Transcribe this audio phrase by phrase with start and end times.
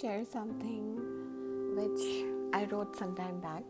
[0.00, 0.96] share something
[1.74, 3.64] which I wrote some time back.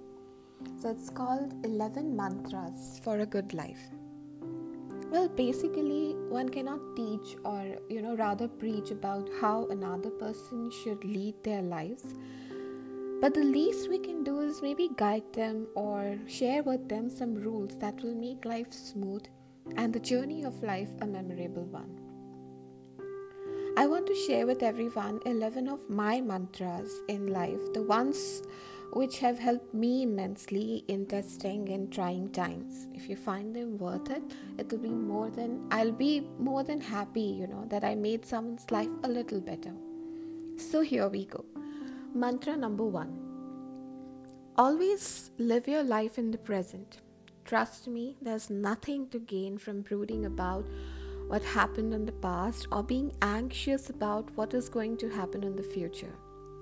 [0.81, 3.81] So it's called 11 Mantras for a Good Life.
[5.11, 11.03] Well, basically, one cannot teach or, you know, rather preach about how another person should
[11.03, 12.05] lead their lives.
[13.21, 17.37] But the least we can do is maybe guide them or share with them some
[17.37, 19.25] rules that will make life smooth
[19.77, 22.08] and the journey of life a memorable one.
[23.79, 28.43] I want to share with everyone 11 of my mantras in life, the ones
[28.93, 32.89] which have helped me immensely in testing and trying times.
[32.93, 34.25] If you find them worth it,
[34.59, 38.27] it will be more than I'll be more than happy, you know, that I made
[38.27, 39.75] someone's life a little better.
[40.57, 41.45] So here we go.
[42.13, 43.17] Mantra number 1.
[44.57, 46.99] Always live your life in the present.
[47.45, 50.67] Trust me, there's nothing to gain from brooding about
[51.29, 55.55] what happened in the past or being anxious about what is going to happen in
[55.55, 56.15] the future.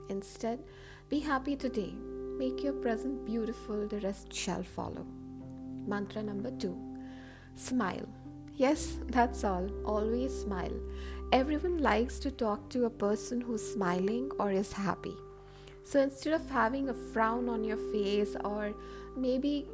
[0.09, 0.63] Instead,
[1.09, 1.95] be happy today.
[2.37, 5.07] Make your present beautiful, the rest shall follow.
[5.87, 6.77] Mantra number two
[7.55, 8.07] smile.
[8.57, 9.71] Yes, that's all.
[9.85, 10.79] Always smile.
[11.33, 15.15] Everyone likes to talk to a person who's smiling or is happy.
[15.85, 18.75] So instead of having a frown on your face or
[19.17, 19.67] maybe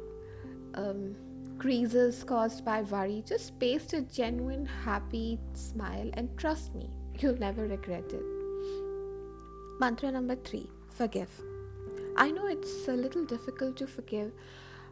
[0.75, 1.15] um,
[1.63, 6.89] creases caused by worry, just paste a genuine, happy smile and trust me,
[7.19, 8.25] you'll never regret it.
[9.79, 11.29] Mantra number three forgive.
[12.17, 14.33] I know it's a little difficult to forgive,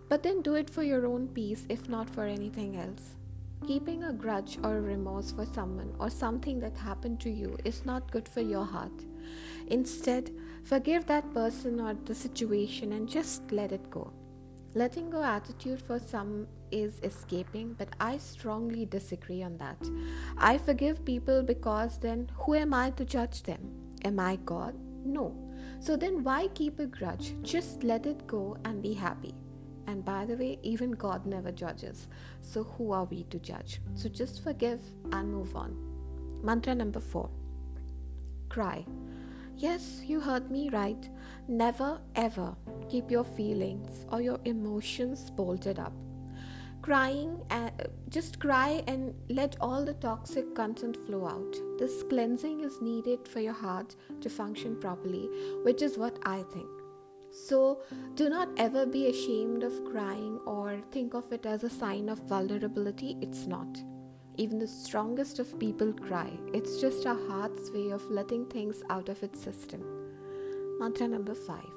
[0.07, 3.17] but then do it for your own peace, if not for anything else.
[3.67, 8.09] Keeping a grudge or remorse for someone or something that happened to you is not
[8.13, 9.03] good for your heart.
[9.67, 10.31] Instead,
[10.63, 14.13] forgive that person or the situation and just let it go.
[14.73, 19.77] Letting go attitude for some is escaping, but I strongly disagree on that.
[20.37, 23.71] I forgive people because then who am I to judge them?
[24.03, 24.75] Am I God?
[25.05, 25.35] No.
[25.79, 27.35] So then why keep a grudge?
[27.41, 29.33] Just let it go and be happy.
[29.87, 32.07] And by the way, even God never judges.
[32.41, 33.81] So who are we to judge?
[33.95, 34.81] So just forgive
[35.11, 35.75] and move on.
[36.43, 37.29] Mantra number four
[38.51, 38.85] cry.
[39.55, 41.09] Yes, you heard me right.
[41.47, 42.55] Never ever
[42.89, 45.93] keep your feelings or your emotions bolted up.
[46.81, 47.69] Crying, uh,
[48.09, 51.55] just cry and let all the toxic content flow out.
[51.77, 55.29] This cleansing is needed for your heart to function properly,
[55.63, 56.69] which is what I think.
[57.31, 57.81] So,
[58.15, 62.19] do not ever be ashamed of crying or think of it as a sign of
[62.27, 63.15] vulnerability.
[63.21, 63.81] It's not.
[64.37, 66.31] Even the strongest of people cry.
[66.51, 69.83] It's just our heart's way of letting things out of its system.
[70.79, 71.71] Mantra number five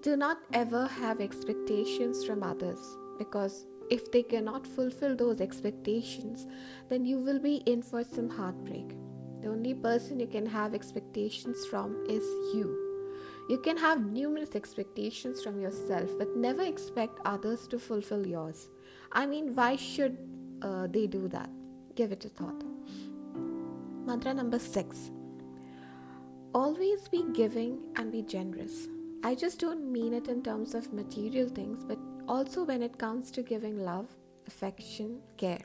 [0.00, 2.80] Do not ever have expectations from others
[3.18, 6.46] because if they cannot fulfill those expectations,
[6.88, 8.96] then you will be in for some heartbreak.
[9.42, 12.82] The only person you can have expectations from is you.
[13.48, 18.68] You can have numerous expectations from yourself, but never expect others to fulfill yours.
[19.12, 20.18] I mean, why should
[20.62, 21.48] uh, they do that?
[21.94, 22.64] Give it a thought.
[24.04, 25.10] Mantra number six
[26.54, 28.88] Always be giving and be generous.
[29.22, 31.98] I just don't mean it in terms of material things, but
[32.28, 34.06] also when it comes to giving love,
[34.46, 35.60] affection, care.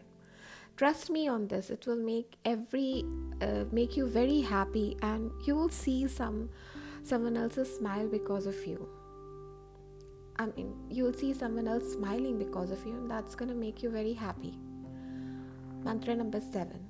[0.78, 3.04] Trust me on this, it will make every
[3.42, 6.50] uh, make you very happy and you will see some
[7.04, 8.88] someone else's smile because of you.
[10.38, 13.84] I mean, you'll see someone else smiling because of you, and that's going to make
[13.84, 14.58] you very happy.
[15.84, 16.88] Mantra number seven.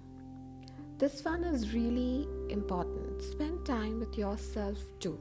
[0.98, 3.22] This one is really important.
[3.22, 5.20] Spend time with yourself too.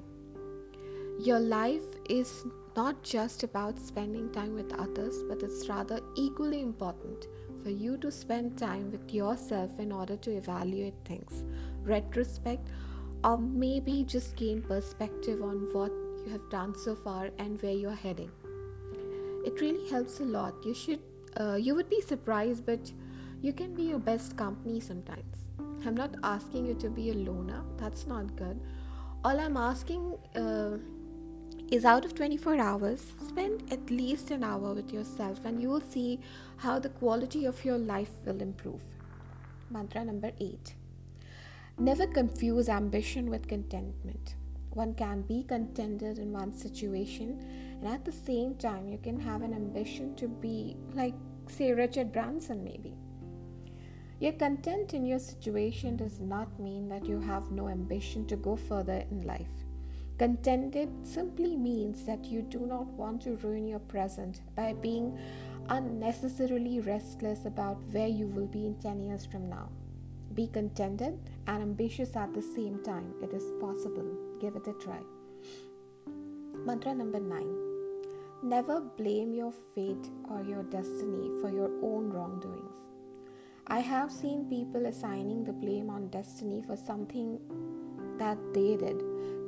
[1.19, 2.45] Your life is
[2.77, 7.27] not just about spending time with others, but it's rather equally important
[7.63, 11.45] for you to spend time with yourself in order to evaluate things,
[11.83, 12.69] retrospect,
[13.25, 15.93] or maybe just gain perspective on what
[16.25, 18.31] you have done so far and where you're heading.
[19.45, 20.55] It really helps a lot.
[20.65, 21.01] You should,
[21.39, 22.93] uh, you would be surprised, but
[23.43, 25.37] you can be your best company sometimes.
[25.87, 28.61] I'm not asking you to be a loner, that's not good.
[29.25, 30.77] All I'm asking uh,
[31.71, 35.81] is out of 24 hours, spend at least an hour with yourself and you will
[35.81, 36.19] see
[36.57, 38.83] how the quality of your life will improve.
[39.71, 40.75] Mantra number 8
[41.79, 44.35] Never confuse ambition with contentment.
[44.71, 47.39] One can be contented in one situation,
[47.81, 51.15] and at the same time, you can have an ambition to be like,
[51.49, 52.95] say, Richard Branson, maybe.
[54.19, 58.57] You're content in your situation does not mean that you have no ambition to go
[58.57, 59.60] further in life.
[60.21, 65.19] Contented simply means that you do not want to ruin your present by being
[65.71, 69.71] unnecessarily restless about where you will be in 10 years from now.
[70.35, 73.15] Be contented and ambitious at the same time.
[73.23, 74.11] It is possible.
[74.43, 75.01] give it a try.
[76.67, 77.57] Mantra number nine
[78.43, 82.75] Never blame your fate or your destiny for your own wrongdoings.
[83.67, 87.41] I have seen people assigning the blame on destiny for something
[88.19, 89.03] that they did.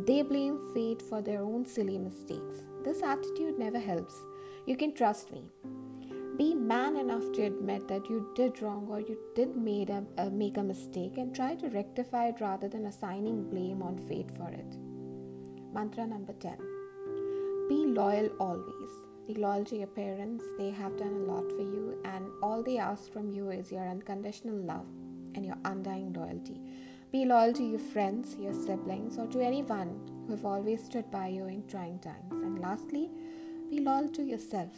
[0.06, 2.62] They blame fate for their own silly mistakes.
[2.84, 4.14] This attitude never helps.
[4.66, 5.44] You can trust me.
[6.36, 10.30] Be man enough to admit that you did wrong or you did made a, uh,
[10.30, 14.48] make a mistake and try to rectify it rather than assigning blame on fate for
[14.48, 14.76] it.
[15.72, 16.56] Mantra number 10
[17.72, 18.92] be loyal always.
[19.26, 22.76] Be loyal to your parents, they have done a lot for you, and all they
[22.76, 24.84] ask from you is your unconditional love
[25.34, 26.60] and your undying loyalty.
[27.12, 31.28] Be loyal to your friends, your siblings, or to anyone who have always stood by
[31.28, 32.32] you in trying times.
[32.32, 33.10] And lastly,
[33.68, 34.72] be loyal to yourself.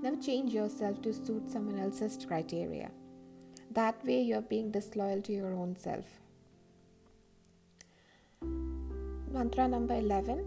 [0.00, 2.90] Never change yourself to suit someone else's criteria.
[3.72, 6.04] That way, you're being disloyal to your own self.
[9.32, 10.46] Mantra number 11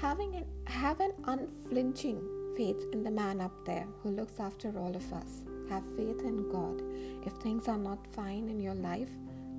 [0.00, 2.20] having an, have an unflinching
[2.56, 5.42] faith in the man up there who looks after all of us.
[5.70, 6.82] Have faith in God.
[7.26, 9.10] If things are not fine in your life,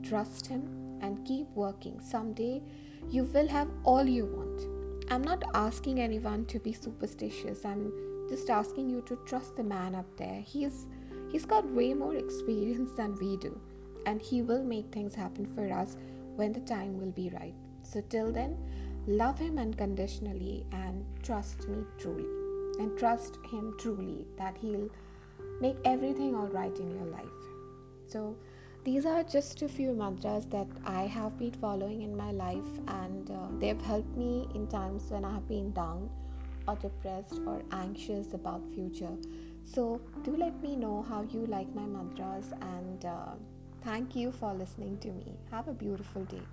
[0.08, 2.00] trust Him and keep working.
[2.00, 2.62] Someday
[3.10, 5.12] you will have all you want.
[5.12, 7.66] I'm not asking anyone to be superstitious.
[7.66, 7.92] I'm
[8.30, 10.42] just asking you to trust the man up there.
[10.42, 10.86] He's
[11.32, 13.60] he's got way more experience than we do,
[14.06, 15.98] and he will make things happen for us
[16.36, 17.56] when the time will be right.
[17.84, 18.58] So till then,
[19.08, 22.28] Love Him unconditionally and trust me truly.
[22.78, 24.90] And trust Him truly that He'll
[25.62, 27.24] make everything all right in your life.
[28.08, 28.36] So,
[28.88, 33.30] these are just a few mantras that I have been following in my life, and
[33.30, 36.10] uh, they've helped me in times when I have been down
[36.70, 39.18] or depressed or anxious about future.
[39.66, 43.34] So, do let me know how you like my mantras, and uh,
[43.84, 45.36] thank you for listening to me.
[45.52, 46.48] Have a beautiful day.